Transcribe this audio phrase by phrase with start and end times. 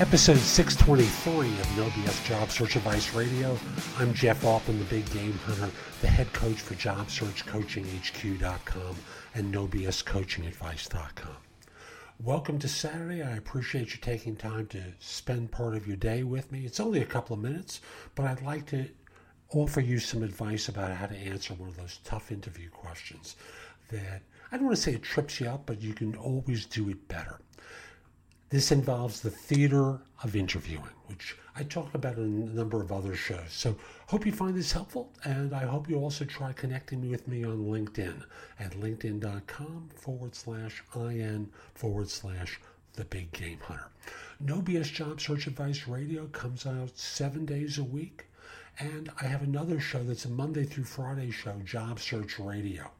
[0.00, 3.58] Episode 623 of No BS Job Search Advice Radio.
[3.98, 5.68] I'm Jeff Altman, the Big Game Hunter,
[6.00, 8.96] the head coach for JobSearchCoachingHQ.com
[9.34, 11.36] and NoBSCoachingAdvice.com.
[12.20, 13.22] Welcome to Saturday.
[13.22, 16.64] I appreciate you taking time to spend part of your day with me.
[16.64, 17.82] It's only a couple of minutes,
[18.14, 18.88] but I'd like to
[19.50, 23.36] offer you some advice about how to answer one of those tough interview questions
[23.90, 26.88] that I don't want to say it trips you up, but you can always do
[26.88, 27.40] it better.
[28.52, 33.14] This involves the theater of interviewing, which I talk about in a number of other
[33.16, 33.50] shows.
[33.50, 33.74] So,
[34.08, 37.64] hope you find this helpful, and I hope you also try connecting with me on
[37.64, 38.22] LinkedIn
[38.60, 42.60] at linkedin.com forward slash in forward slash
[42.92, 43.88] the big game hunter.
[44.38, 48.26] No BS Job Search Advice Radio comes out seven days a week,
[48.78, 52.90] and I have another show that's a Monday through Friday show, Job Search Radio.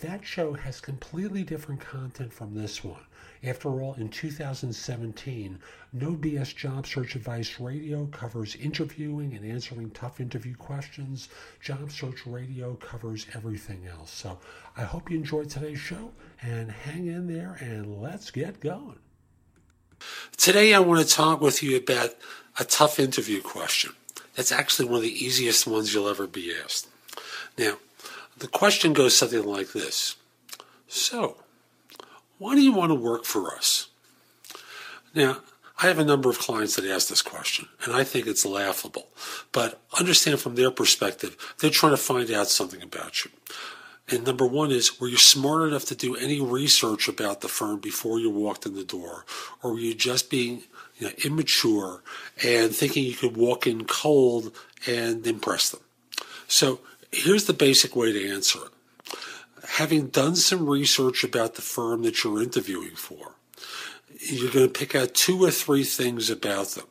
[0.00, 3.00] That show has completely different content from this one.
[3.42, 5.58] After all, in 2017,
[5.94, 11.30] No BS Job Search Advice Radio covers interviewing and answering tough interview questions.
[11.60, 14.10] Job Search Radio covers everything else.
[14.10, 14.38] So
[14.76, 16.12] I hope you enjoyed today's show
[16.42, 18.98] and hang in there and let's get going.
[20.36, 22.10] Today, I want to talk with you about
[22.58, 23.92] a tough interview question.
[24.34, 26.88] That's actually one of the easiest ones you'll ever be asked.
[27.58, 27.78] Now,
[28.38, 30.16] the question goes something like this
[30.88, 31.36] So,
[32.40, 33.88] why do you want to work for us?
[35.14, 35.42] Now,
[35.78, 39.08] I have a number of clients that ask this question, and I think it's laughable.
[39.52, 43.30] But understand from their perspective, they're trying to find out something about you.
[44.08, 47.78] And number one is, were you smart enough to do any research about the firm
[47.78, 49.26] before you walked in the door?
[49.62, 50.62] Or were you just being
[50.98, 52.02] you know, immature
[52.42, 54.56] and thinking you could walk in cold
[54.86, 55.82] and impress them?
[56.48, 56.80] So
[57.12, 58.72] here's the basic way to answer it
[59.68, 63.34] having done some research about the firm that you're interviewing for,
[64.20, 66.86] you're going to pick out two or three things about them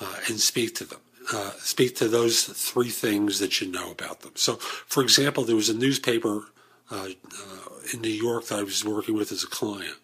[0.00, 1.00] uh, and speak to them.
[1.32, 4.32] Uh, speak to those three things that you know about them.
[4.34, 6.44] So, for example, there was a newspaper
[6.90, 9.96] uh, uh in New York that I was working with as a client,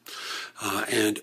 [0.60, 1.20] uh, and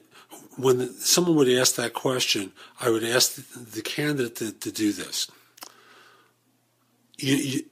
[0.57, 4.91] when someone would ask that question, I would ask the, the candidate to, to, do
[4.91, 5.29] this.
[7.17, 7.63] You, you,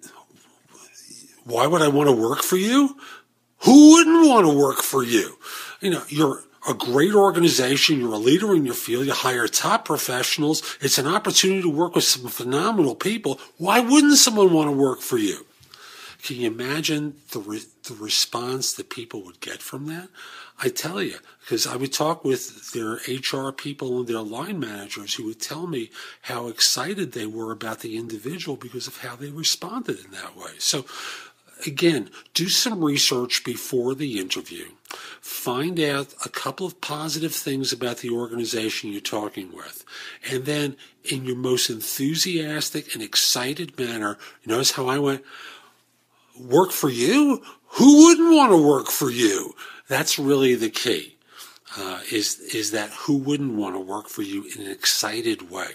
[1.46, 2.98] why would I want to work for you?
[3.60, 5.38] Who wouldn't want to work for you?
[5.82, 8.00] You know, you're a great organization.
[8.00, 9.06] You're a leader in your field.
[9.06, 10.78] You hire top professionals.
[10.82, 13.40] It's an opportunity to work with some phenomenal people.
[13.58, 15.46] Why wouldn't someone want to work for you?
[16.22, 20.10] Can you imagine the, re- the response that people would get from that?
[20.62, 25.14] I tell you, because I would talk with their HR people and their line managers
[25.14, 25.90] who would tell me
[26.24, 30.52] how excited they were about the individual because of how they responded in that way.
[30.58, 30.86] So
[31.66, 34.66] again, do some research before the interview.
[35.22, 39.86] Find out a couple of positive things about the organization you're talking with.
[40.30, 45.24] And then, in your most enthusiastic and excited manner, notice how I went,
[46.40, 47.44] work for you?
[47.74, 49.54] Who wouldn't want to work for you?
[49.88, 51.18] That's really the key.
[51.78, 55.74] Uh, is is that who wouldn't want to work for you in an excited way?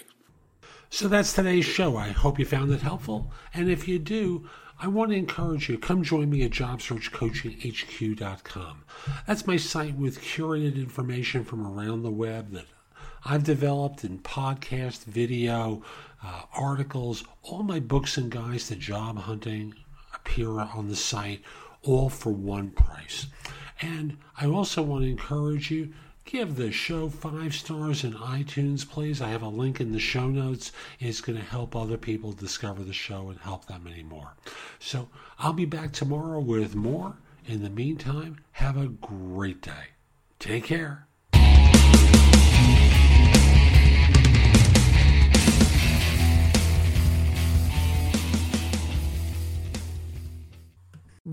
[0.89, 1.95] So that's today's show.
[1.95, 5.77] I hope you found it helpful, and if you do, I want to encourage you,
[5.77, 8.83] come join me at JobSearchCoachingHQ.com.
[9.25, 12.65] That's my site with curated information from around the web that
[13.23, 15.81] I've developed in podcast, video,
[16.21, 19.75] uh, articles, all my books and guides to job hunting
[20.13, 21.41] appear on the site,
[21.81, 23.27] all for one price.
[23.81, 25.93] And I also want to encourage you
[26.25, 29.21] give the show five stars in iTunes, please.
[29.21, 30.71] I have a link in the show notes.
[30.99, 34.33] It's going to help other people discover the show and help them anymore.
[34.79, 37.17] So I'll be back tomorrow with more.
[37.47, 39.91] In the meantime, have a great day.
[40.39, 41.07] Take care.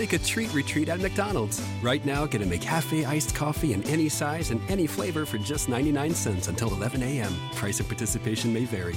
[0.00, 1.60] Take a treat retreat at McDonald's.
[1.82, 5.68] Right now, get a McCafe iced coffee in any size and any flavor for just
[5.68, 7.30] 99 cents until 11 a.m.
[7.54, 8.96] Price of participation may vary.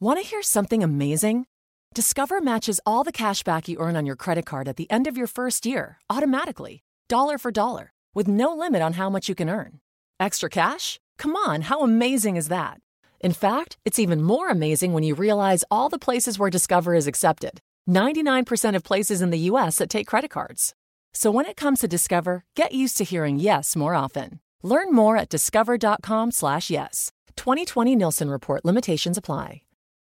[0.00, 1.46] Want to hear something amazing?
[1.94, 5.06] Discover matches all the cash back you earn on your credit card at the end
[5.06, 9.36] of your first year automatically, dollar for dollar, with no limit on how much you
[9.36, 9.78] can earn.
[10.18, 10.98] Extra cash?
[11.18, 12.80] Come on, how amazing is that?
[13.20, 17.06] In fact, it's even more amazing when you realize all the places where Discover is
[17.06, 17.60] accepted
[17.90, 20.74] 99% of places in the US that take credit cards.
[21.12, 24.40] So when it comes to Discover, get used to hearing yes more often.
[24.62, 27.10] Learn more at discover.com/yes.
[27.36, 29.62] 2020 Nielsen report limitations apply.